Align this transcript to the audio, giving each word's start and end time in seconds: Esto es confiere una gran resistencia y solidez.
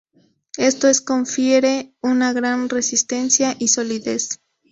Esto 0.57 0.87
es 0.87 0.99
confiere 0.99 1.93
una 2.01 2.33
gran 2.33 2.69
resistencia 2.69 3.55
y 3.59 3.67
solidez. 3.67 4.41